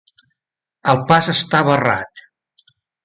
El 0.93 1.03
pas 1.11 1.29
està 1.35 1.61
barrat. 1.69 2.25